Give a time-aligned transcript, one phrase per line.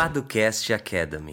[0.00, 1.30] Paducast Academy.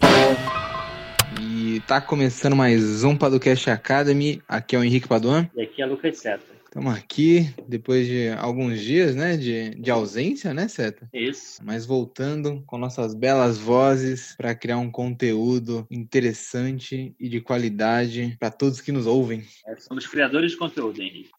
[1.40, 4.42] E tá começando mais um Paducast Academy.
[4.46, 5.48] Aqui é o Henrique Paduan.
[5.56, 6.44] E aqui é Lucas Seta.
[6.66, 11.08] Estamos aqui depois de alguns dias, né, de, de ausência, né, Seta?
[11.14, 11.62] Isso.
[11.64, 18.50] Mas voltando com nossas belas vozes para criar um conteúdo interessante e de qualidade para
[18.50, 19.44] todos que nos ouvem.
[19.66, 21.30] É, somos criadores de conteúdo, Henrique.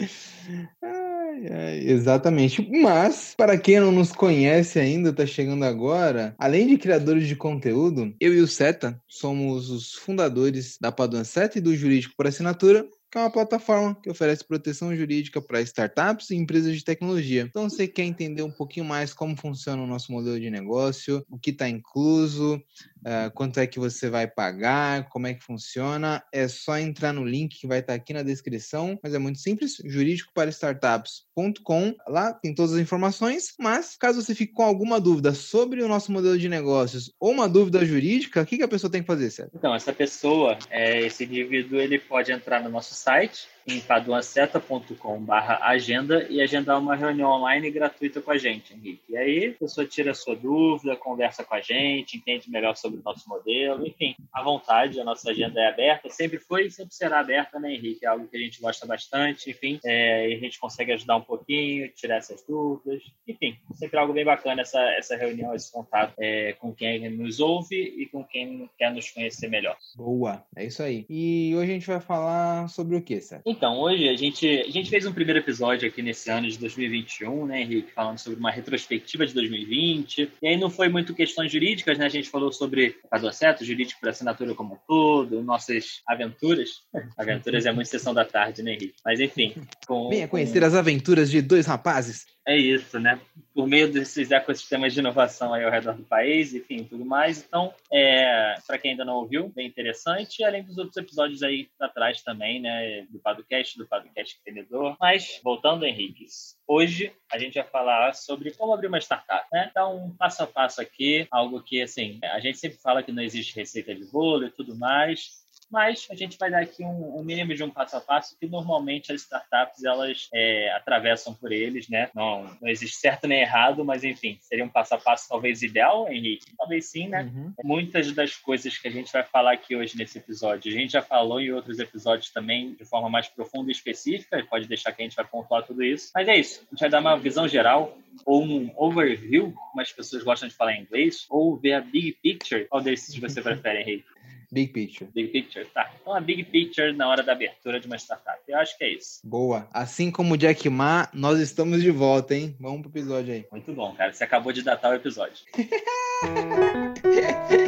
[0.81, 1.05] Ai,
[1.51, 2.67] ai, exatamente.
[2.69, 8.13] Mas, para quem não nos conhece ainda, tá chegando agora, além de criadores de conteúdo,
[8.19, 12.85] eu e o Seta somos os fundadores da Paduan Seta e do Jurídico por Assinatura,
[13.11, 17.41] que é uma plataforma que oferece proteção jurídica para startups e empresas de tecnologia.
[17.49, 21.39] Então, você quer entender um pouquinho mais como funciona o nosso modelo de negócio, o
[21.39, 22.61] que está incluso,
[22.99, 27.23] uh, quanto é que você vai pagar, como é que funciona, é só entrar no
[27.23, 31.95] link que vai estar aqui na descrição, mas é muito simples, jurídico para startups.com.
[32.07, 36.11] Lá tem todas as informações, mas caso você fique com alguma dúvida sobre o nosso
[36.11, 39.29] modelo de negócios ou uma dúvida jurídica, o que, que a pessoa tem que fazer,
[39.29, 39.51] certo?
[39.55, 46.25] Então, essa pessoa, é, esse indivíduo, ele pode entrar no nosso site em paduanceta.com.br agenda
[46.29, 49.03] e agendar uma reunião online gratuita com a gente, Henrique.
[49.09, 52.99] E aí a pessoa tira a sua dúvida, conversa com a gente, entende melhor sobre
[52.99, 56.95] o nosso modelo, enfim, à vontade, a nossa agenda é aberta, sempre foi e sempre
[56.95, 58.05] será aberta, né, Henrique?
[58.05, 61.21] É algo que a gente gosta bastante, enfim, é, e a gente consegue ajudar um
[61.21, 66.53] pouquinho, tirar essas dúvidas, enfim, sempre algo bem bacana essa, essa reunião, esse contato é,
[66.53, 69.77] com quem nos ouve e com quem quer nos conhecer melhor.
[69.95, 71.05] Boa, é isso aí.
[71.09, 73.58] E hoje a gente vai falar sobre o que, Sérgio?
[73.59, 77.45] Então, hoje a gente, a gente fez um primeiro episódio aqui nesse ano de 2021,
[77.45, 77.91] né, Henrique?
[77.91, 80.31] Falando sobre uma retrospectiva de 2020.
[80.41, 82.05] E aí não foi muito questões jurídicas, né?
[82.05, 86.83] A gente falou sobre caso acerto, jurídico por assinatura como um todo, nossas aventuras.
[87.17, 88.95] Aventuras é muito sessão da tarde, né, Henrique?
[89.03, 89.53] Mas enfim.
[89.85, 90.65] Com, Venha conhecer com...
[90.65, 92.27] as aventuras de dois rapazes.
[92.49, 93.21] É isso, né?
[93.53, 97.45] Por meio desses ecossistemas de inovação aí ao redor do país, enfim, tudo mais.
[97.45, 100.43] Então, é, para quem ainda não ouviu, bem interessante.
[100.43, 103.05] Além dos outros episódios aí atrás também, né?
[103.11, 104.97] Do Padocast, do Padocast Empreendedor.
[104.99, 106.25] Mas, voltando, Henrique,
[106.67, 109.67] hoje a gente vai falar sobre como abrir uma startup, né?
[109.69, 113.21] Então, um passo a passo aqui, algo que, assim, a gente sempre fala que não
[113.21, 117.23] existe receita de bolo e tudo mais, mas a gente vai dar aqui um, um,
[117.23, 121.87] mínimo de um passo a passo que normalmente as startups elas é, atravessam por eles,
[121.87, 122.09] né?
[122.13, 126.11] Não, não existe certo nem errado, mas enfim, seria um passo a passo talvez ideal,
[126.11, 126.55] Henrique?
[126.57, 127.23] Talvez sim, né?
[127.23, 127.53] Uhum.
[127.63, 131.01] Muitas das coisas que a gente vai falar aqui hoje nesse episódio, a gente já
[131.01, 135.05] falou em outros episódios também de forma mais profunda e específica, pode deixar que a
[135.05, 136.11] gente vai pontuar tudo isso.
[136.15, 139.91] Mas é isso, a gente vai dar uma visão geral ou um overview, como as
[139.91, 142.65] pessoas gostam de falar em inglês, ou ver a big picture.
[142.65, 144.18] Qual desses você prefere, Henrique?
[144.51, 145.09] Big Picture.
[145.13, 145.91] Big Picture, tá.
[146.01, 148.39] Então a Big Picture na hora da abertura de uma startup.
[148.47, 149.19] Eu acho que é isso.
[149.23, 149.67] Boa.
[149.71, 152.55] Assim como o Jack Ma, nós estamos de volta, hein?
[152.59, 153.45] Vamos pro episódio aí.
[153.51, 154.11] Muito bom, cara.
[154.11, 155.43] Você acabou de datar o episódio.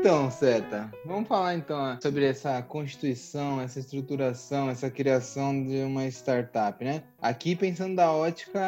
[0.00, 6.82] Então, Seta, vamos falar então sobre essa constituição, essa estruturação, essa criação de uma startup,
[6.82, 7.02] né?
[7.20, 8.60] Aqui pensando da ótica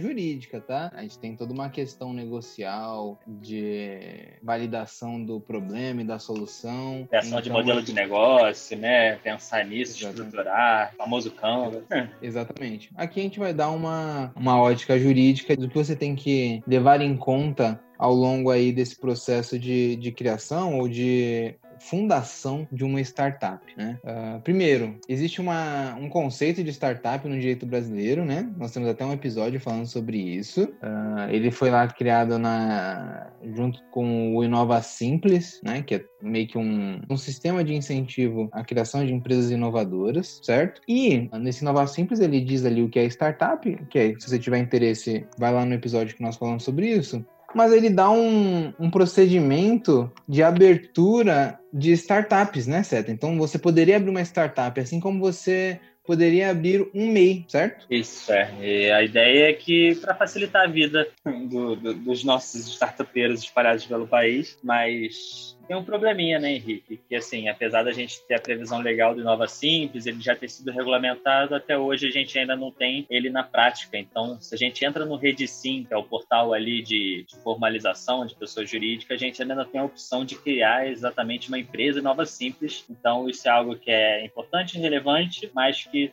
[0.00, 0.90] jurídica, tá?
[0.92, 7.06] A gente tem toda uma questão negocial de validação do problema e da solução.
[7.08, 9.14] Criação então, de modelo de negócio, né?
[9.14, 10.22] Pensar nisso, exatamente.
[10.26, 11.84] estruturar, famoso Canva.
[12.20, 12.90] Exatamente.
[12.96, 17.00] Aqui a gente vai dar uma, uma ótica jurídica do que você tem que levar
[17.00, 23.00] em conta ao longo aí desse processo de, de criação ou de fundação de uma
[23.00, 23.98] startup, né?
[24.04, 28.50] Uh, primeiro, existe uma, um conceito de startup no direito brasileiro, né?
[28.56, 30.64] Nós temos até um episódio falando sobre isso.
[30.64, 35.82] Uh, ele foi lá criado na, junto com o Inova Simples, né?
[35.82, 40.82] Que é meio que um, um sistema de incentivo à criação de empresas inovadoras, certo?
[40.86, 44.38] E nesse Inova Simples ele diz ali o que é startup, que é, se você
[44.38, 47.24] tiver interesse, vai lá no episódio que nós falamos sobre isso
[47.54, 53.10] mas ele dá um, um procedimento de abertura de startups, né, Seta?
[53.10, 57.86] Então você poderia abrir uma startup, assim como você poderia abrir um MEI, certo?
[57.88, 58.52] Isso, é.
[58.60, 63.86] E a ideia é que, para facilitar a vida do, do, dos nossos startupeiros espalhados
[63.86, 67.00] pelo país, mas tem um probleminha, né, Henrique?
[67.08, 70.48] Que, assim, apesar da gente ter a previsão legal do Nova Simples, ele já ter
[70.48, 73.96] sido regulamentado, até hoje a gente ainda não tem ele na prática.
[73.96, 78.26] Então, se a gente entra no Redesim, que é o portal ali de, de formalização
[78.26, 82.02] de pessoas jurídicas, a gente ainda não tem a opção de criar exatamente uma empresa
[82.02, 82.84] Nova Simples.
[82.90, 86.10] Então, isso é algo que é importante e relevante, mas que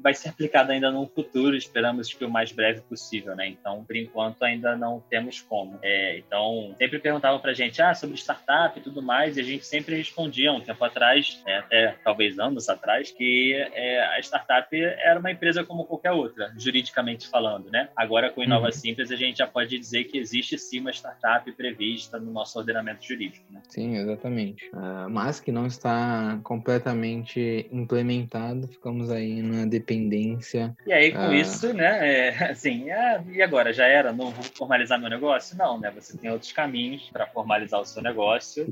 [0.00, 3.48] vai ser aplicado ainda no futuro, esperamos que o mais breve possível, né?
[3.48, 5.76] Então, por enquanto, ainda não temos como.
[5.82, 9.64] É, então, sempre perguntavam pra gente, ah, sobre startup e tudo mais, e a gente
[9.64, 15.18] sempre respondia um tempo atrás, né, até talvez anos atrás, que é, a startup era
[15.18, 17.88] uma empresa como qualquer outra, juridicamente falando, né?
[17.96, 18.72] Agora, com Inova uhum.
[18.72, 23.04] Simples, a gente já pode dizer que existe sim uma startup prevista no nosso ordenamento
[23.04, 23.60] jurídico, né?
[23.68, 24.68] Sim, exatamente.
[24.70, 30.74] Uh, mas que não está completamente implementado, ficamos aí na dependência.
[30.86, 31.34] E aí, com uh...
[31.34, 33.72] isso, né, é, assim, é, e agora?
[33.72, 34.12] Já era?
[34.12, 35.56] Não vou formalizar meu negócio?
[35.56, 35.90] Não, né?
[35.94, 38.71] Você tem outros caminhos para formalizar o seu negócio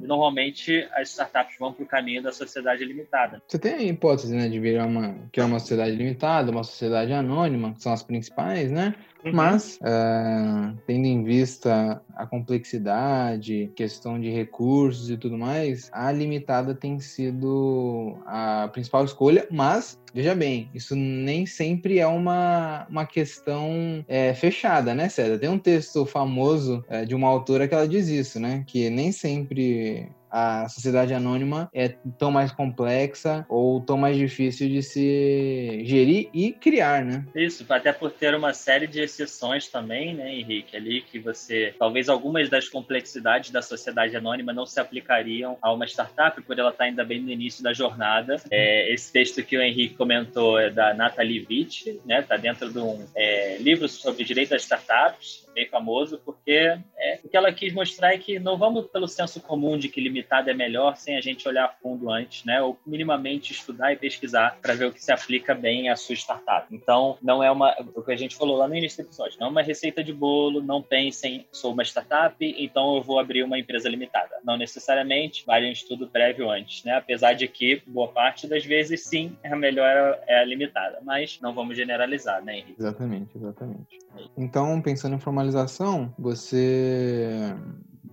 [0.00, 3.42] normalmente as startups vão para o caminho da sociedade limitada.
[3.46, 7.74] Você tem a hipótese né, de virar uma, criar uma sociedade limitada, uma sociedade anônima,
[7.74, 8.94] que são as principais, né?
[9.24, 9.32] Uhum.
[9.32, 16.74] Mas, uh, tendo em vista a complexidade, questão de recursos e tudo mais, a limitada
[16.74, 24.04] tem sido a principal escolha, mas Veja bem, isso nem sempre é uma, uma questão
[24.08, 25.38] é, fechada, né, César?
[25.38, 28.64] Tem um texto famoso é, de uma autora que ela diz isso, né?
[28.66, 30.12] Que nem sempre Oke.
[30.30, 31.88] A sociedade anônima é
[32.18, 37.24] tão mais complexa ou tão mais difícil de se gerir e criar, né?
[37.34, 42.08] Isso, até por ter uma série de exceções também, né, Henrique, ali que você, talvez
[42.08, 46.84] algumas das complexidades da sociedade anônima não se aplicariam a uma startup, por ela estar
[46.84, 48.36] ainda bem no início da jornada.
[48.50, 52.78] É, esse texto que o Henrique comentou é da Natalie Witt, né, tá dentro de
[52.78, 57.72] um é, livro sobre direito das startups, bem famoso, porque é, o que ela quis
[57.72, 61.20] mostrar é que não vamos pelo senso comum de que limitado é melhor sem a
[61.20, 62.60] gente olhar a fundo antes, né?
[62.62, 66.66] Ou minimamente estudar e pesquisar para ver o que se aplica bem à sua startup.
[66.72, 69.48] Então, não é uma, o que a gente falou lá no início do episódio, não
[69.48, 73.58] é uma receita de bolo, não pensem, sou uma startup, então eu vou abrir uma
[73.58, 74.36] empresa limitada.
[74.44, 76.96] Não necessariamente, vale um estudo prévio antes, né?
[76.96, 81.54] Apesar de que, boa parte das vezes, sim, a melhor é a limitada, mas não
[81.54, 82.76] vamos generalizar, né, Henrique?
[82.78, 83.98] Exatamente, exatamente.
[84.36, 87.54] Então, pensando em formalizar personalização, você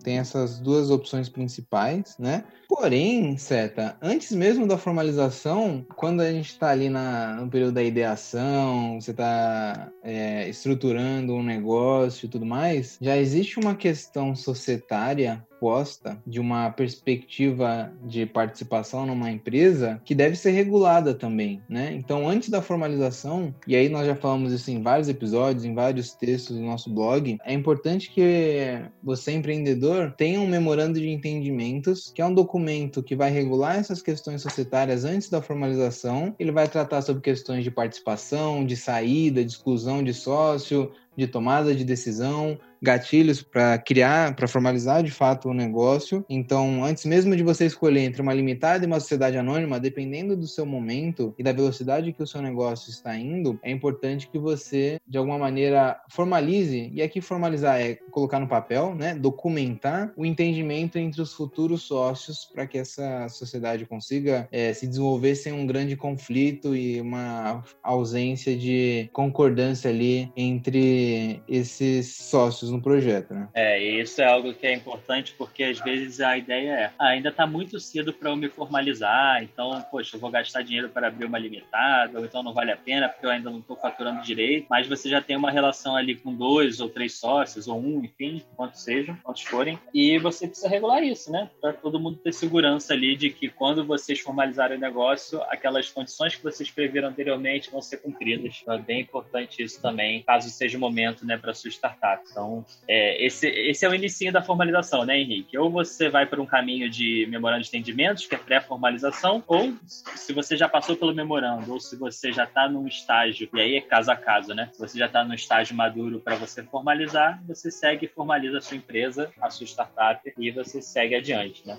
[0.06, 2.44] tem essas duas opções principais, né?
[2.70, 7.84] Porém, Seta, antes mesmo da formalização, quando a gente está ali na, no período da
[7.84, 15.44] ideação, você está é, estruturando um negócio e tudo mais, já existe uma questão societária
[15.66, 21.92] proposta de uma perspectiva de participação numa empresa que deve ser regulada também, né?
[21.96, 26.14] Então, antes da formalização, e aí nós já falamos isso em vários episódios, em vários
[26.14, 32.22] textos do nosso blog, é importante que você, empreendedor, tenha um memorando de entendimentos, que
[32.22, 36.36] é um documento que vai regular essas questões societárias antes da formalização.
[36.38, 41.74] Ele vai tratar sobre questões de participação, de saída, de exclusão de sócio, de tomada
[41.74, 46.24] de decisão, gatilhos para criar, para formalizar de fato o negócio.
[46.30, 50.48] Então, antes mesmo de você escolher entre uma limitada e uma sociedade anônima, dependendo do
[50.48, 55.00] seu momento e da velocidade que o seu negócio está indo, é importante que você,
[55.08, 56.92] de alguma maneira, formalize.
[56.94, 62.46] E aqui formalizar é colocar no papel, né, documentar o entendimento entre os futuros sócios
[62.46, 68.56] para que essa sociedade consiga é, se desenvolver sem um grande conflito e uma ausência
[68.56, 73.48] de concordância ali entre esses sócios no projeto, né?
[73.54, 77.30] É, isso é algo que é importante porque às vezes a ideia é, ah, ainda
[77.30, 81.26] está muito cedo para eu me formalizar, então, poxa, eu vou gastar dinheiro para abrir
[81.26, 84.68] uma limitada, ou então não vale a pena porque eu ainda não estou faturando direito,
[84.70, 88.42] mas você já tem uma relação ali com dois ou três sócios, ou um, enfim,
[88.56, 91.50] quantos sejam, quantos forem, e você precisa regular isso, né?
[91.62, 96.36] Para todo mundo ter segurança ali de que quando vocês formalizarem o negócio, aquelas condições
[96.36, 98.60] que vocês previram anteriormente vão ser cumpridas.
[98.62, 102.24] Então é bem importante isso também, caso seja o momento, né, para sua startup.
[102.30, 105.58] Então, é, esse, esse é o início da formalização, né, Henrique?
[105.58, 110.34] Ou você vai por um caminho de memorando de entendimentos, que é pré-formalização, ou se
[110.34, 113.82] você já passou pelo memorando, ou se você já está num estágio, e aí é
[113.82, 114.70] caso a caso, né?
[114.74, 118.62] Se você já está no estágio maduro para você formalizar, você segue e formaliza a
[118.62, 121.78] sua empresa, a sua startup, e você segue adiante, né?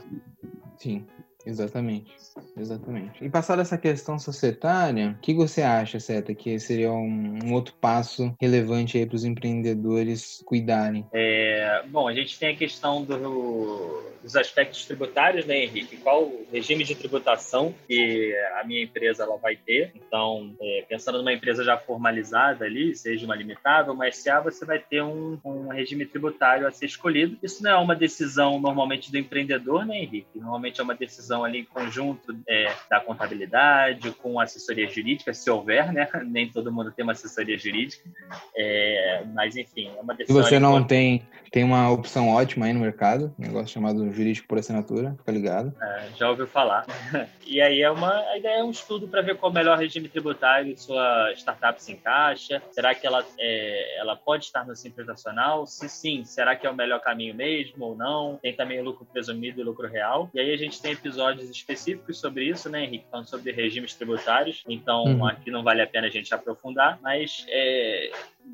[0.78, 1.06] Sim.
[1.46, 2.12] Exatamente,
[2.56, 3.24] exatamente.
[3.24, 7.72] E passada essa questão societária, o que você acha, Seta, que seria um, um outro
[7.80, 11.06] passo relevante aí para os empreendedores cuidarem?
[11.14, 11.55] É,
[11.86, 15.96] bom, a gente tem a questão do, dos aspectos tributários, né, Henrique?
[15.96, 19.92] Qual o regime de tributação que a minha empresa ela vai ter?
[19.94, 24.64] Então, é, pensando numa empresa já formalizada ali, seja uma limitada ou uma SA, você
[24.64, 27.38] vai ter um, um regime tributário a ser escolhido.
[27.42, 30.38] Isso não é uma decisão normalmente do empreendedor, né, Henrique?
[30.38, 35.92] Normalmente é uma decisão ali em conjunto é, da contabilidade, com assessoria jurídica, se houver,
[35.92, 36.08] né?
[36.26, 38.08] Nem todo mundo tem uma assessoria jurídica.
[38.56, 40.42] É, mas, enfim, é uma decisão.
[40.42, 41.22] Se você não tem,
[41.56, 45.74] tem uma opção ótima aí no mercado, um negócio chamado jurídico por assinatura, fica ligado.
[45.80, 46.84] É, já ouviu falar.
[47.48, 49.78] E aí é uma, a ideia é um estudo para ver qual é o melhor
[49.78, 52.60] regime tributário sua startup se encaixa.
[52.72, 55.64] Será que ela, é, ela pode estar no Simples Nacional?
[55.64, 58.36] Se sim, será que é o melhor caminho mesmo ou não?
[58.42, 60.28] Tem também o lucro presumido e lucro real.
[60.34, 63.06] E aí a gente tem episódios específicos sobre isso, né, Henrique?
[63.08, 64.64] Falando sobre regimes tributários.
[64.68, 65.26] Então uhum.
[65.28, 68.10] aqui não vale a pena a gente aprofundar, mas é,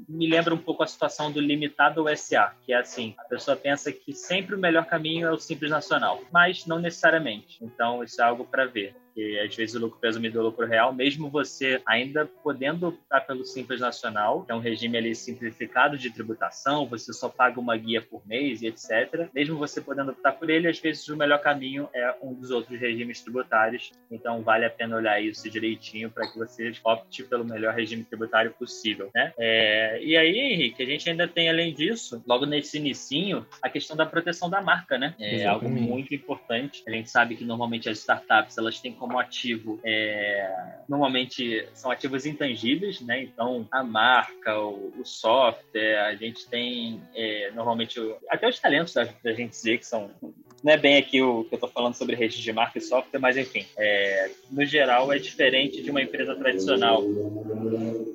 [0.09, 3.93] me lembra um pouco a situação do limitado SA, que é assim, a pessoa pensa
[3.93, 7.59] que sempre o melhor caminho é o Simples Nacional, mas não necessariamente.
[7.63, 10.67] Então isso é algo para ver porque às vezes o lucro presumido é o lucro
[10.67, 15.99] real, mesmo você ainda podendo optar pelo Simples Nacional, que é um regime ali simplificado
[15.99, 19.29] de tributação, você só paga uma guia por mês e etc.
[19.35, 22.81] Mesmo você podendo optar por ele, às vezes o melhor caminho é um dos outros
[22.81, 23.93] regimes tributários.
[24.11, 28.53] Então vale a pena olhar isso direitinho para que você opte pelo melhor regime tributário
[28.53, 29.33] possível, né?
[29.39, 33.97] É, e aí, Henrique, a gente ainda tem além disso, logo nesse inicinho, a questão
[33.97, 35.15] da proteção da marca, né?
[35.19, 36.83] É algo muito importante.
[36.87, 40.49] A gente sabe que normalmente as startups elas têm como ativo é,
[40.89, 43.21] normalmente são ativos intangíveis, né?
[43.21, 47.99] Então a marca, o, o software, a gente tem é, normalmente
[48.31, 50.13] até os talentos da, da, gente dizer que são
[50.63, 53.19] não é bem aqui o que eu estou falando sobre registro de marca e software,
[53.19, 57.03] mas enfim, é, no geral é diferente de uma empresa tradicional.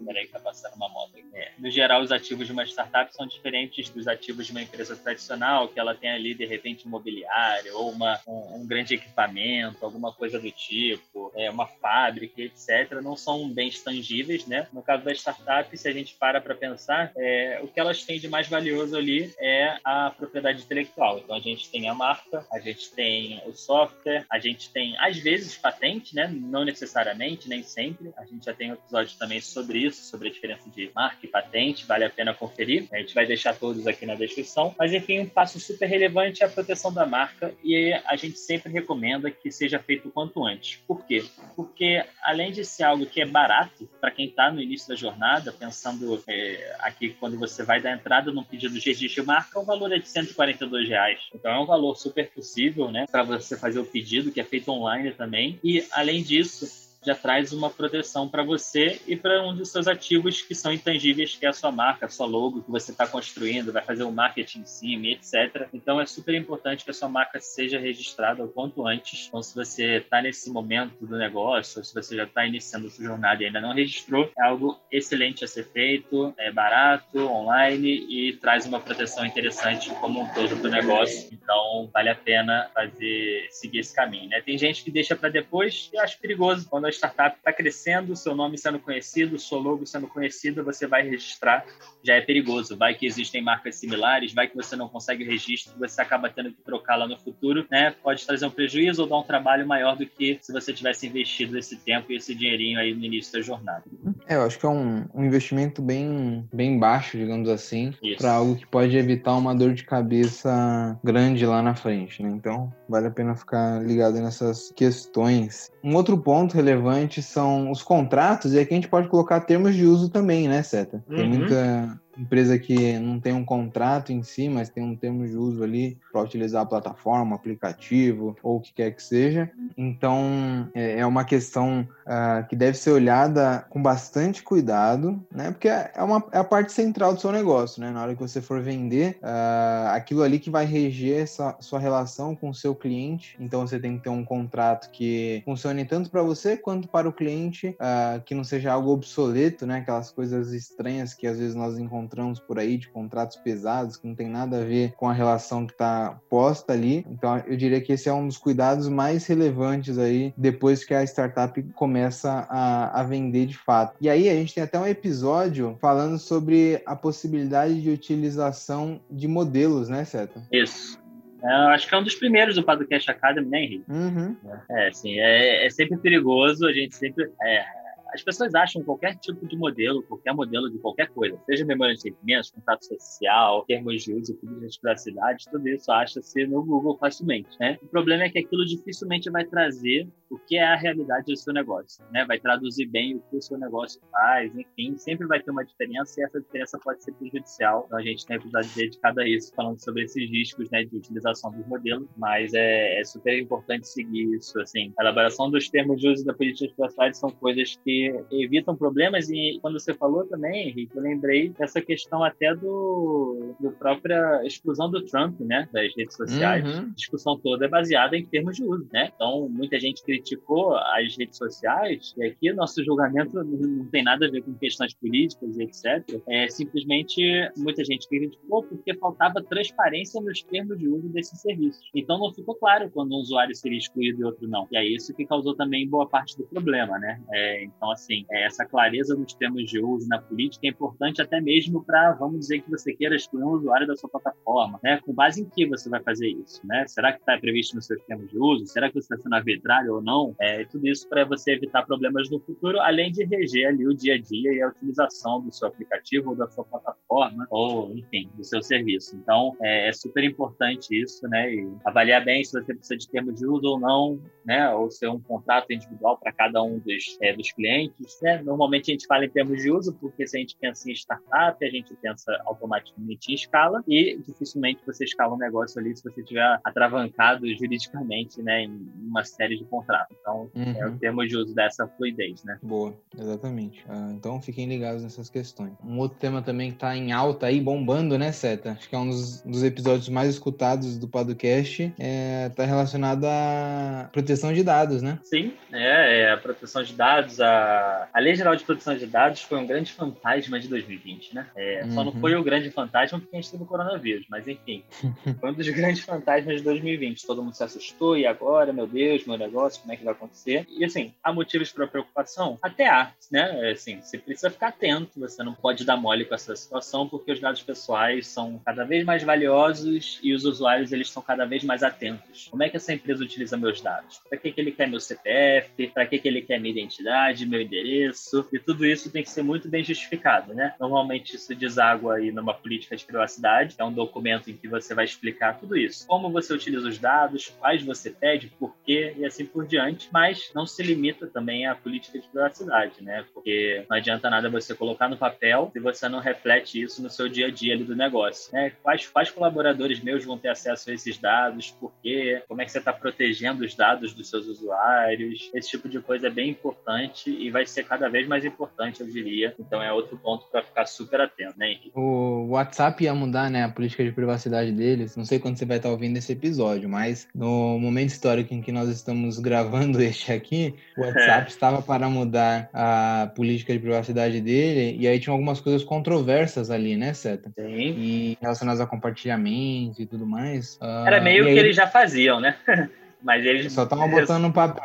[0.05, 1.11] Peraí, tá passando uma moto.
[1.33, 4.95] É, no geral, os ativos de uma startup são diferentes dos ativos de uma empresa
[4.95, 10.13] tradicional, que ela tem ali de repente imobiliário ou uma, um, um grande equipamento, alguma
[10.13, 14.67] coisa do tipo tipo, é, uma fábrica, etc., não são bens tangíveis, né?
[14.71, 18.19] No caso da startup, se a gente para para pensar, é, o que elas têm
[18.19, 21.19] de mais valioso ali é a propriedade intelectual.
[21.19, 25.17] Então, a gente tem a marca, a gente tem o software, a gente tem, às
[25.17, 26.27] vezes, patente, né?
[26.27, 28.11] Não necessariamente, nem sempre.
[28.17, 31.27] A gente já tem um episódio também sobre isso, sobre a diferença de marca e
[31.27, 32.87] patente, vale a pena conferir.
[32.91, 34.73] A gente vai deixar todos aqui na descrição.
[34.77, 38.71] Mas, enfim, um passo super relevante é a proteção da marca e a gente sempre
[38.71, 40.77] recomenda que seja feito o quanto antes.
[40.87, 41.23] Por quê?
[41.55, 45.51] Porque além de ser algo que é barato para quem está no início da jornada,
[45.51, 49.65] pensando é, aqui quando você vai dar entrada num pedido de registro de marca, o
[49.65, 51.19] valor é de 142 reais.
[51.33, 54.71] Então é um valor super possível, né, para você fazer o pedido que é feito
[54.71, 55.59] online também.
[55.63, 60.41] E além disso já traz uma proteção para você e para um dos seus ativos
[60.41, 63.71] que são intangíveis, que é a sua marca, a sua logo que você está construindo,
[63.71, 65.67] vai fazer o marketing em cima, etc.
[65.73, 69.27] Então é super importante que a sua marca seja registrada o quanto antes.
[69.27, 72.89] Então, se você está nesse momento do negócio, ou se você já está iniciando a
[72.89, 78.05] sua jornada e ainda não registrou, é algo excelente a ser feito, é barato, online
[78.09, 81.29] e traz uma proteção interessante como um todo para o negócio.
[81.31, 84.29] Então, vale a pena fazer seguir esse caminho.
[84.29, 84.41] Né?
[84.41, 88.35] Tem gente que deixa para depois e acho perigoso quando a startup está crescendo, seu
[88.35, 91.65] nome sendo conhecido, seu logo sendo conhecido, você vai registrar,
[92.03, 92.77] já é perigoso.
[92.77, 96.51] Vai que existem marcas similares, vai que você não consegue o registro, você acaba tendo
[96.51, 97.95] que trocar lá no futuro, né?
[98.03, 101.57] Pode trazer um prejuízo ou dar um trabalho maior do que se você tivesse investido
[101.57, 103.83] esse tempo e esse dinheirinho aí no início da jornada.
[104.27, 108.55] É, eu acho que é um, um investimento bem, bem baixo, digamos assim, para algo
[108.55, 112.29] que pode evitar uma dor de cabeça grande lá na frente, né?
[112.29, 115.71] Então, vale a pena ficar ligado nessas questões.
[115.83, 119.75] Um outro ponto relevante relevante são os contratos, e aqui a gente pode colocar termos
[119.75, 121.03] de uso também, né, Seta?
[121.09, 121.39] Tem uhum.
[121.39, 125.63] muita empresa que não tem um contrato em si, mas tem um termo de uso
[125.63, 129.49] ali para utilizar a plataforma, aplicativo ou o que quer que seja.
[129.77, 135.51] Então é, é uma questão uh, que deve ser olhada com bastante cuidado, né?
[135.51, 137.91] Porque é, uma, é a parte central do seu negócio, né?
[137.91, 142.35] Na hora que você for vender, uh, aquilo ali que vai reger essa sua relação
[142.35, 143.35] com o seu cliente.
[143.39, 147.13] Então você tem que ter um contrato que funcione tanto para você quanto para o
[147.13, 149.77] cliente, uh, que não seja algo obsoleto, né?
[149.77, 154.07] Aquelas coisas estranhas que às vezes nós encontramos encontramos por aí de contratos pesados que
[154.07, 157.05] não tem nada a ver com a relação que está posta ali.
[157.09, 161.03] Então, eu diria que esse é um dos cuidados mais relevantes aí depois que a
[161.03, 163.95] startup começa a, a vender de fato.
[163.99, 169.27] E aí a gente tem até um episódio falando sobre a possibilidade de utilização de
[169.27, 170.41] modelos, né, Seta?
[170.51, 170.97] Isso.
[171.43, 173.91] É, acho que é um dos primeiros do Podcast Academy, né, Henrique?
[173.91, 174.35] Uhum.
[174.71, 177.29] É, sim, é, é sempre perigoso, a gente sempre.
[177.43, 177.65] É,
[178.13, 182.01] as pessoas acham qualquer tipo de modelo, qualquer modelo de qualquer coisa, seja memória de
[182.01, 187.49] sentimentos, contato social, termos de uso, políticas de privacidade, tudo isso acha-se no Google facilmente,
[187.59, 187.77] né?
[187.81, 191.53] O problema é que aquilo dificilmente vai trazer o que é a realidade do seu
[191.53, 192.25] negócio, né?
[192.25, 196.19] Vai traduzir bem o que o seu negócio faz, enfim, sempre vai ter uma diferença
[196.19, 197.83] e essa diferença pode ser prejudicial.
[197.87, 201.51] Então a gente tem episódio dedicado a isso, falando sobre esses riscos, né, de utilização
[201.51, 204.93] dos modelos, mas é, é super importante seguir isso, assim.
[204.97, 209.29] A elaboração dos termos de uso da política de privacidade são coisas que evitam problemas
[209.29, 214.89] e quando você falou também, Henrique, eu lembrei dessa questão até do, do própria exclusão
[214.89, 216.65] do Trump, né, das redes sociais.
[216.65, 216.89] Uhum.
[216.91, 219.11] A discussão toda é baseada em termos de uso, né?
[219.15, 224.31] Então, muita gente criticou as redes sociais e aqui nosso julgamento não tem nada a
[224.31, 226.21] ver com questões políticas e etc.
[226.27, 227.21] É simplesmente
[227.57, 231.89] muita gente criticou porque faltava transparência nos termos de uso desses serviços.
[231.93, 234.67] Então, não ficou claro quando um usuário seria excluído e outro não.
[234.71, 237.21] E é isso que causou também boa parte do problema, né?
[237.31, 241.39] É, então, assim, é, essa clareza nos termos de uso na política é importante até
[241.39, 244.99] mesmo para, vamos dizer, que você queira excluir um usuário da sua plataforma, né?
[245.05, 246.85] Com base em que você vai fazer isso, né?
[246.87, 248.65] Será que está previsto nos seus termos de uso?
[248.65, 250.06] Será que você está sendo arbitrário ou não?
[250.39, 254.15] É, tudo isso para você evitar problemas no futuro, além de reger ali o dia
[254.15, 258.43] a dia e a utilização do seu aplicativo ou da sua plataforma, ou, enfim, do
[258.43, 259.15] seu serviço.
[259.15, 261.53] Então, é, é super importante isso, né?
[261.53, 264.73] E avaliar bem se você precisa de termos de uso ou não, né?
[264.73, 268.41] Ou ser um contrato individual para cada um dos, é, dos clientes, né?
[268.41, 271.65] Normalmente a gente fala em termos de uso porque se a gente pensa em startup,
[271.65, 276.23] a gente pensa automaticamente em escala e dificilmente você escala um negócio ali se você
[276.23, 278.63] tiver atravancado juridicamente, né?
[278.63, 279.96] Em uma série de contratos.
[280.11, 280.75] Então, uhum.
[280.77, 280.97] é o uhum.
[280.97, 282.57] termo de uso dessa fluidez, né?
[282.61, 283.83] Boa, exatamente.
[283.87, 285.73] Ah, então, fiquem ligados nessas questões.
[285.83, 288.71] Um outro tema também que está em alta aí, bombando, né, Seta?
[288.71, 291.93] Acho que é um dos, dos episódios mais escutados do podcast.
[291.97, 295.19] É, tá relacionado à proteção de dados, né?
[295.23, 297.39] Sim, é, é a proteção de dados.
[297.39, 301.47] A, a Lei Geral de Proteção de Dados foi um grande fantasma de 2020, né?
[301.55, 301.91] É, uhum.
[301.91, 302.19] Só não uhum.
[302.19, 304.83] foi o grande fantasma porque a gente teve o coronavírus, mas enfim,
[305.39, 307.25] foi um dos grandes fantasmas de 2020.
[307.25, 310.67] Todo mundo se assustou e agora, meu Deus, meu negócio, como é que vai acontecer?
[310.69, 312.57] E assim, há motivos para preocupação?
[312.61, 313.69] Até há, né?
[313.69, 317.31] É, assim, você precisa ficar atento, você não pode dar mole com essa situação porque
[317.31, 321.63] os dados pessoais são cada vez mais valiosos e os usuários eles estão cada vez
[321.63, 322.49] mais atentos.
[322.51, 324.21] Como é que essa empresa utiliza meus dados?
[324.27, 325.87] Para que, que ele quer meu CPF?
[325.93, 328.45] Para que, que ele quer minha identidade, meu endereço?
[328.51, 330.75] E tudo isso tem que ser muito bem justificado, né?
[330.77, 335.05] Normalmente isso deságua aí numa política de privacidade, é um documento em que você vai
[335.05, 336.05] explicar tudo isso.
[336.05, 339.76] Como você utiliza os dados, quais você pede, por quê e assim por diante,
[340.11, 343.25] mas não se limita também à política de privacidade, né?
[343.33, 347.27] Porque não adianta nada você colocar no papel se você não reflete isso no seu
[347.29, 348.71] dia a dia ali do negócio, né?
[348.81, 352.71] Quais, quais colaboradores meus vão ter acesso a esses dados, por quê, como é que
[352.71, 357.29] você está protegendo os dados dos seus usuários, esse tipo de coisa é bem importante
[357.29, 359.55] e vai ser cada vez mais importante, eu diria.
[359.59, 361.91] Então é outro ponto para ficar super atento, né, Henrique?
[361.93, 365.15] O WhatsApp ia mudar, né, a política de privacidade deles.
[365.15, 368.71] Não sei quando você vai estar ouvindo esse episódio, mas no momento histórico em que
[368.71, 369.66] nós estamos gravando
[370.01, 371.47] este aqui, o WhatsApp é.
[371.47, 376.95] estava para mudar a política de privacidade dele e aí tinha algumas coisas controversas ali,
[376.95, 377.51] né, Seta?
[377.55, 377.95] Sim.
[377.97, 380.77] E relacionadas a compartilhamento e tudo mais.
[380.81, 382.55] Era meio que eles já faziam, né?
[383.21, 384.83] Mas eles só estavam botando no papel.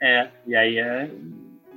[0.00, 1.10] É, e aí é...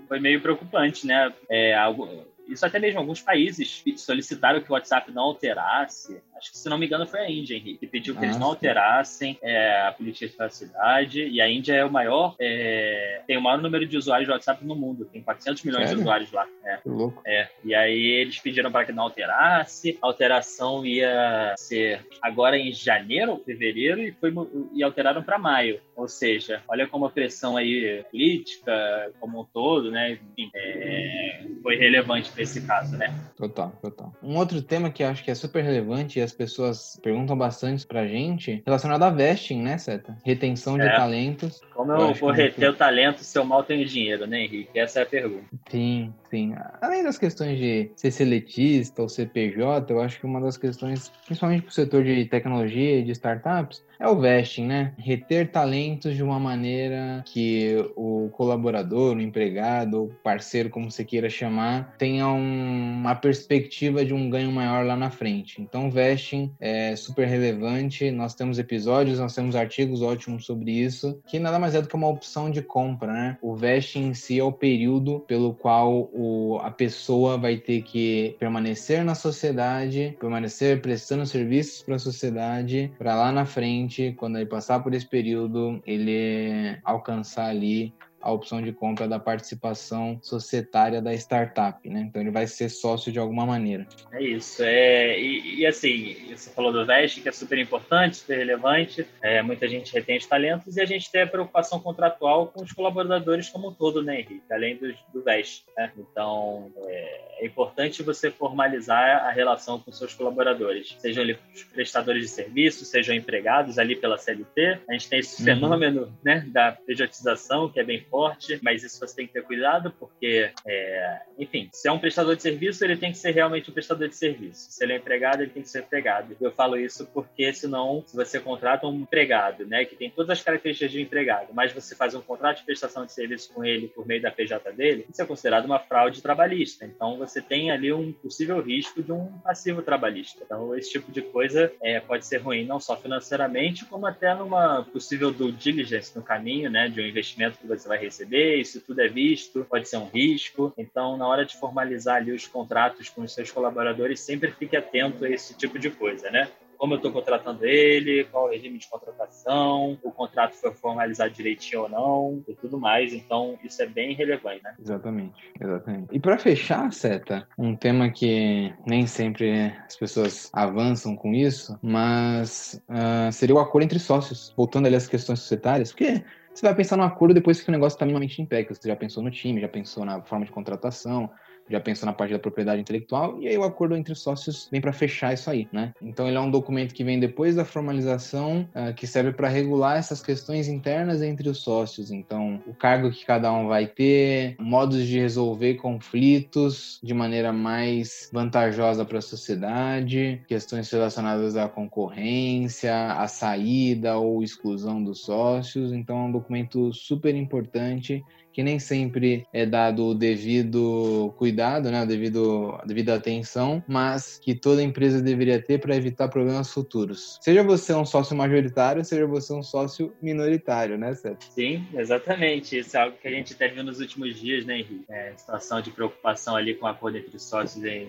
[0.07, 1.33] foi meio preocupante, né?
[1.49, 2.07] É, algo...
[2.47, 6.77] Isso até mesmo alguns países solicitaram que o WhatsApp não alterasse acho que se não
[6.77, 9.91] me engano foi a Índia, Henrique, que pediu que ah, eles não alterassem é, a
[9.91, 11.27] política de privacidade.
[11.27, 14.65] E a Índia é o maior, é, tem o maior número de usuários de WhatsApp
[14.65, 15.97] no mundo, tem 400 milhões Sério?
[15.97, 16.45] de usuários lá.
[16.65, 16.77] É.
[16.77, 17.21] Que louco.
[17.25, 17.47] É.
[17.63, 19.97] E aí eles pediram para que não alterasse.
[20.01, 24.33] A alteração ia ser agora em janeiro ou fevereiro e, foi,
[24.73, 25.79] e alteraram para maio.
[25.95, 30.17] Ou seja, olha como a pressão aí política como um todo, né?
[30.37, 33.13] Enfim, é, foi relevante nesse caso, né?
[33.37, 34.13] Total, total.
[34.21, 38.07] Um outro tema que acho que é super relevante e as pessoas perguntam bastante pra
[38.07, 40.17] gente, relacionado a vesting, né, Seta?
[40.23, 40.95] Retenção de é.
[40.95, 41.61] talentos.
[41.73, 44.77] Como eu, eu vou reter o talento se eu mal tenho dinheiro, né, Henrique?
[44.77, 45.45] Essa é a pergunta.
[45.73, 46.53] Sim, sim.
[46.79, 51.63] Além das questões de ser seletista ou CPJ, eu acho que uma das questões, principalmente
[51.63, 54.93] pro setor de tecnologia e de startups, é o vesting, né?
[54.99, 61.29] Reter talentos de uma maneira que o colaborador, o empregado, o parceiro, como você queira
[61.29, 65.59] chamar, tenha um, uma perspectiva de um ganho maior lá na frente.
[65.59, 68.11] Então, vesting é super relevante.
[68.11, 71.95] Nós temos episódios, nós temos artigos ótimos sobre isso, que nada mais é do que
[71.95, 73.37] uma opção de compra, né?
[73.41, 78.35] O vesting em si é o período pelo qual o, a pessoa vai ter que
[78.37, 84.45] permanecer na sociedade, permanecer prestando serviços para a sociedade, para lá na frente quando ele
[84.45, 91.13] passar por esse período, ele alcançar ali a opção de compra da participação societária da
[91.13, 92.05] startup, né?
[92.07, 93.85] Então ele vai ser sócio de alguma maneira.
[94.13, 94.63] É isso.
[94.63, 99.05] É, e, e assim, você falou do Vest, que é super importante, super relevante.
[99.21, 102.71] É, muita gente retém os talentos e a gente tem a preocupação contratual com os
[102.71, 104.41] colaboradores como um todo, né, Henrique?
[104.49, 105.65] Além do, do Vest.
[105.77, 105.91] Né?
[105.97, 111.37] Então é, é importante você formalizar a relação com seus colaboradores, sejam eles
[111.73, 114.79] prestadores de serviço, sejam empregados ali pela CLT.
[114.89, 115.45] A gente tem esse uhum.
[115.45, 119.93] fenômeno né, da pejotização, que é bem forte, mas isso você tem que ter cuidado,
[119.99, 123.73] porque, é, enfim, se é um prestador de serviço, ele tem que ser realmente um
[123.73, 124.71] prestador de serviço.
[124.71, 126.37] Se ele é empregado, ele tem que ser empregado.
[126.39, 130.41] Eu falo isso porque, senão, se você contrata um empregado, né, que tem todas as
[130.41, 133.89] características de um empregado, mas você faz um contrato de prestação de serviço com ele
[133.89, 136.85] por meio da PJ dele, isso é considerado uma fraude trabalhista.
[136.85, 140.41] Então, você tem ali um possível risco de um passivo trabalhista.
[140.45, 144.83] Então, esse tipo de coisa é, pode ser ruim, não só financeiramente, como até numa
[144.83, 148.57] possível due diligence no caminho, né, de um investimento que você vai receber.
[148.57, 150.73] Isso tudo é visto, pode ser um risco.
[150.77, 155.25] Então, na hora de formalizar ali os contratos com os seus colaboradores, sempre fique atento
[155.25, 156.49] a esse tipo de coisa, né?
[156.83, 161.83] Como eu estou contratando ele, qual o regime de contratação, o contrato foi formalizado direitinho
[161.83, 163.13] ou não e tudo mais.
[163.13, 164.75] Então, isso é bem relevante, né?
[164.77, 166.07] Exatamente, exatamente.
[166.11, 172.83] E para fechar, Seta, um tema que nem sempre as pessoas avançam com isso, mas
[172.89, 176.21] uh, seria o acordo entre sócios, voltando ali às questões societárias, porque
[176.53, 178.89] você vai pensar no acordo depois que o negócio está minimamente em pé, que você
[178.89, 181.31] já pensou no time, já pensou na forma de contratação,
[181.69, 184.93] já pensou na parte da propriedade intelectual, e aí o acordo entre sócios vem para
[184.93, 185.93] fechar isso aí, né?
[186.01, 189.97] Então ele é um documento que vem depois da formalização, uh, que serve para regular
[189.97, 192.11] essas questões internas entre os sócios.
[192.11, 198.29] Então, o cargo que cada um vai ter, modos de resolver conflitos de maneira mais
[198.31, 205.93] vantajosa para a sociedade, questões relacionadas à concorrência, à saída ou exclusão dos sócios.
[205.93, 212.03] Então, é um documento super importante que nem sempre é dado o devido cuidado, né,
[212.03, 217.37] o devido, a devida atenção, mas que toda empresa deveria ter para evitar problemas futuros.
[217.41, 221.43] Seja você um sócio majoritário, seja você um sócio minoritário, né, Seth?
[221.49, 222.77] Sim, exatamente.
[222.77, 225.05] Isso é algo que a gente viu nos últimos dias, né, Henrique?
[225.09, 228.07] É, situação de preocupação ali com a acordo entre sócios, em,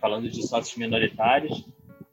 [0.00, 1.64] falando de sócios minoritários.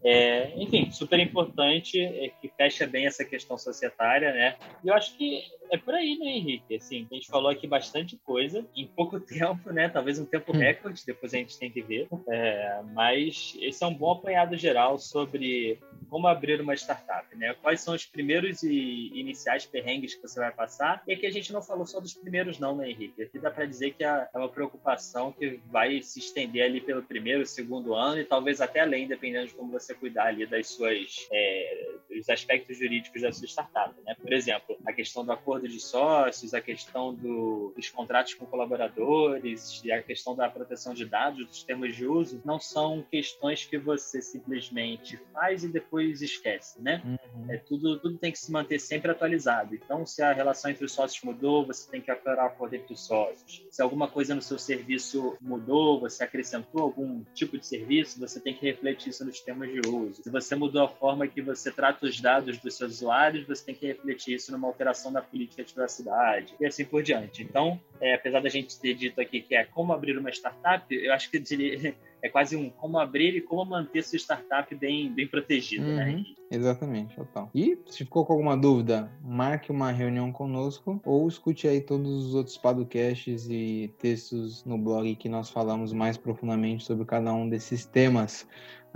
[0.03, 4.55] É, enfim, super importante, é, que fecha bem essa questão societária, né?
[4.83, 6.75] E eu acho que é por aí, né, Henrique?
[6.75, 9.89] Assim, a gente falou aqui bastante coisa em pouco tempo, né?
[9.89, 10.59] Talvez um tempo hum.
[10.59, 12.07] recorde, depois a gente tem que ver.
[12.29, 15.79] É, mas esse é um bom apanhado geral sobre
[16.09, 17.53] como abrir uma startup, né?
[17.61, 21.01] Quais são os primeiros e iniciais perrengues que você vai passar?
[21.07, 23.21] E aqui a gente não falou só dos primeiros, não, né, Henrique?
[23.21, 27.45] Aqui dá para dizer que é uma preocupação que vai se estender ali pelo primeiro,
[27.45, 31.95] segundo ano e talvez até além, dependendo de como você cuidar ali das suas é,
[32.09, 34.15] dos aspectos jurídicos da sua startup, né?
[34.21, 39.81] Por exemplo, a questão do acordo de sócios, a questão do, dos contratos com colaboradores
[39.83, 43.77] e a questão da proteção de dados, dos termos de uso, não são questões que
[43.77, 47.01] você simplesmente faz e depois esquece, né?
[47.05, 47.51] Uhum.
[47.51, 49.75] É, tudo, tudo tem que se manter sempre atualizado.
[49.75, 52.93] Então, se a relação entre os sócios mudou, você tem que alterar o acordo entre
[52.93, 53.65] os sócios.
[53.69, 58.53] Se alguma coisa no seu serviço mudou, você acrescentou algum tipo de serviço, você tem
[58.53, 60.23] que refletir isso nos termos de uso.
[60.23, 63.75] Se você mudou a forma que você trata os dados dos seus usuários, você tem
[63.75, 67.41] que refletir isso numa alteração da política de privacidade e assim por diante.
[67.41, 71.11] Então, é, apesar da gente ter dito aqui que é como abrir uma startup, eu
[71.11, 71.41] acho que
[72.21, 76.17] é quase um como abrir e como manter sua startup bem, bem protegida, né, uhum,
[76.17, 76.25] né?
[76.49, 77.49] Exatamente, total.
[77.53, 82.35] E se ficou com alguma dúvida, marque uma reunião conosco ou escute aí todos os
[82.35, 87.85] outros podcasts e textos no blog que nós falamos mais profundamente sobre cada um desses
[87.85, 88.47] temas.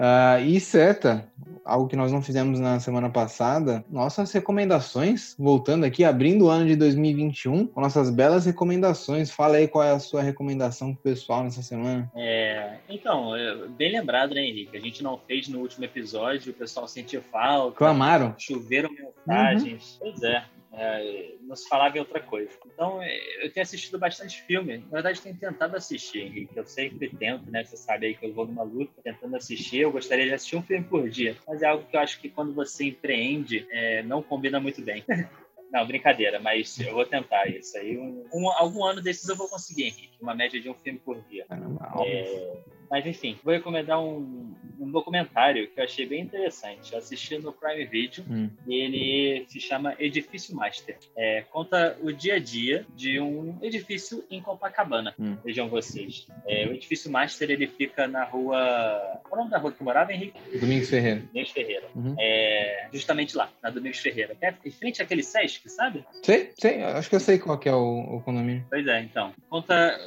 [0.02, 1.32] Uh, e seta,
[1.64, 6.66] algo que nós não fizemos na semana passada, nossas recomendações, voltando aqui, abrindo o ano
[6.66, 9.30] de 2021, com nossas belas recomendações.
[9.30, 12.12] Fala aí qual é a sua recomendação pro pessoal nessa semana.
[12.16, 14.76] É, então, é, bem lembrado, né, Henrique?
[14.76, 17.78] A gente não fez no último episódio, o pessoal sentiu falta.
[17.78, 18.34] Clamaram.
[18.40, 18.90] Choveram
[19.28, 20.00] mensagens.
[20.02, 20.12] Uhum.
[20.12, 20.44] Pois é.
[20.74, 22.52] É, não se falava em outra coisa.
[22.66, 24.78] Então, é, eu tenho assistido bastante filme.
[24.78, 26.56] Na verdade, tenho tentado assistir, Henrique.
[26.56, 27.64] Eu sempre tento, né?
[27.64, 29.82] Você sabe aí que eu vou numa luta tentando assistir.
[29.82, 31.36] Eu gostaria de assistir um filme por dia.
[31.48, 35.04] Mas é algo que eu acho que quando você empreende, é, não combina muito bem.
[35.72, 37.98] Não, brincadeira, mas eu vou tentar isso aí.
[37.98, 40.18] Um, um, algum ano desses eu vou conseguir, Henrique.
[40.22, 41.46] Uma média de um filme por dia.
[41.50, 42.58] É,
[42.92, 46.92] mas enfim, vou recomendar um, um, documentário que eu achei bem interessante.
[46.92, 48.50] Eu assisti no Prime Video hum.
[48.68, 50.98] e ele se chama Edifício Master.
[51.16, 55.16] É, conta o dia a dia de um edifício em Copacabana.
[55.18, 55.38] Hum.
[55.42, 56.28] Vejam vocês.
[56.46, 59.82] É, o Edifício Master ele fica na rua Qual é o nome da rua que
[59.82, 60.38] morava, Henrique?
[60.60, 61.22] Domingos Ferreira.
[61.22, 61.88] Domingos Ferreira.
[61.96, 62.16] Uhum.
[62.20, 64.36] É, justamente lá, na Domingos Ferreira.
[64.42, 66.04] É em frente àquele Sesc, sabe?
[66.24, 66.84] Sei, sei.
[66.84, 68.66] Acho que eu sei qual que é o, o condomínio.
[68.70, 69.34] Pois é, então.
[69.50, 69.98] Conta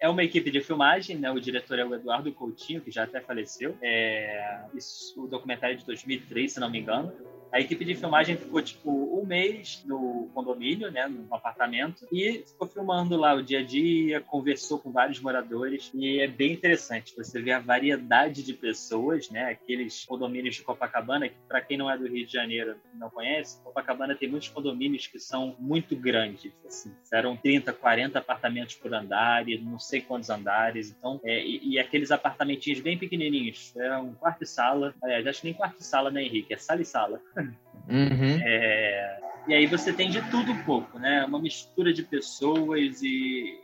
[0.00, 1.30] é uma equipe de filmagem, né?
[1.30, 3.76] O diretor é o Eduardo Coutinho, que já até faleceu.
[3.82, 7.12] É, isso, o documentário é de 2003, se não me engano.
[7.52, 12.68] A equipe de filmagem ficou, tipo, um mês no condomínio, né, no apartamento, e ficou
[12.68, 17.14] filmando lá o dia a dia, conversou com vários moradores, e é bem interessante.
[17.16, 21.90] Você vê a variedade de pessoas, né, aqueles condomínios de Copacabana, que para quem não
[21.90, 26.52] é do Rio de Janeiro não conhece, Copacabana tem muitos condomínios que são muito grandes,
[26.66, 31.74] assim, eram 30, 40 apartamentos por andar, e não sei quantos andares, então, é, e,
[31.74, 35.80] e, aqueles apartamentinhos bem pequenininhos, era um quarto e sala, aliás, acho que nem quarto
[35.80, 36.52] e sala, né, Henrique?
[36.52, 37.20] É sala e sala.
[37.88, 38.38] Uhum.
[38.42, 41.24] É, e aí você tem de tudo um pouco, né?
[41.24, 43.58] Uma mistura de pessoas e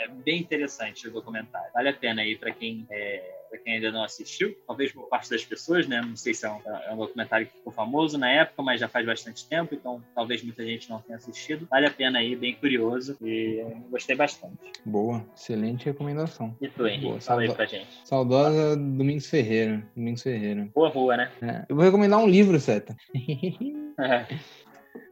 [0.00, 1.70] é bem interessante o documentário.
[1.72, 5.28] Vale a pena aí para quem é, para quem ainda não assistiu, talvez por parte
[5.28, 6.00] das pessoas, né?
[6.00, 8.88] Não sei se é um, é um, documentário que ficou famoso na época, mas já
[8.88, 11.66] faz bastante tempo, então talvez muita gente não tenha assistido.
[11.68, 14.56] Vale a pena aí, bem curioso e gostei bastante.
[14.84, 16.56] Boa, excelente recomendação.
[16.60, 17.06] E tu, Henrique?
[17.06, 17.88] Boa, Fala aí pra gente.
[18.04, 19.84] Saudosa Domingos Ferreira.
[19.96, 20.68] Domingos Ferreira.
[20.72, 21.32] Boa rua, né?
[21.42, 21.64] É.
[21.68, 22.96] Eu vou recomendar um livro, Seta.
[23.98, 24.26] é.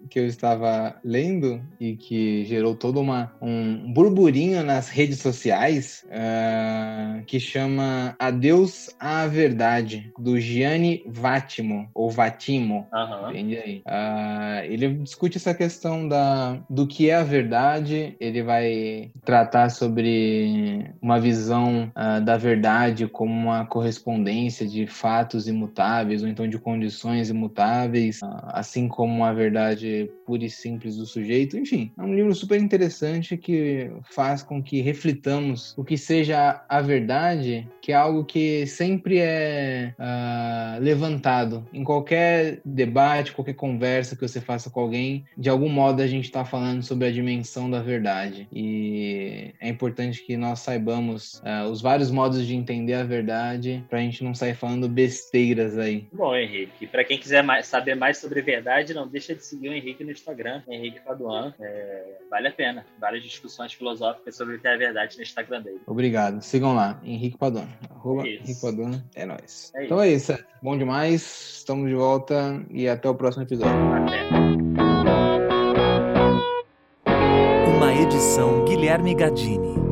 [0.09, 7.25] Que eu estava lendo e que gerou todo uma, um burburinho nas redes sociais, uh,
[7.25, 13.27] que chama Adeus à Verdade, do Gianni Vatimo, ou Vatimo, uhum.
[13.27, 13.83] aí.
[13.87, 20.91] Uh, ele discute essa questão da, do que é a verdade, ele vai tratar sobre
[21.01, 27.31] uma visão uh, da verdade como uma correspondência de fatos imutáveis, ou então de condições
[27.31, 28.21] imutáveis,
[28.53, 29.88] assim como a verdade
[30.25, 31.57] pura e simples do sujeito.
[31.57, 36.81] Enfim, é um livro super interessante que faz com que reflitamos o que seja a
[36.81, 44.27] verdade, que é algo que sempre é uh, levantado em qualquer debate, qualquer conversa que
[44.27, 45.25] você faça com alguém.
[45.37, 50.25] De algum modo a gente está falando sobre a dimensão da verdade e é importante
[50.25, 54.35] que nós saibamos uh, os vários modos de entender a verdade para a gente não
[54.35, 56.07] sair falando besteiras aí.
[56.13, 59.75] Bom, Henrique, para quem quiser mais, saber mais sobre verdade, não deixa de seguir o
[59.79, 61.55] Henrique no Instagram, Henrique Paduan.
[61.61, 62.87] É, vale a pena.
[63.01, 65.81] Várias discussões filosóficas sobre o que é a verdade no Instagram dele.
[65.87, 66.43] Obrigado.
[66.43, 67.69] Sigam lá, Henrique Paduan.
[67.91, 69.03] Arroba é Henrique Paduan.
[69.15, 69.73] É nóis.
[69.75, 70.37] É então é isso.
[70.63, 71.59] Bom demais.
[71.59, 73.75] Estamos de volta e até o próximo episódio.
[73.95, 74.29] Até.
[77.77, 79.88] Uma edição Guilherme Gadini.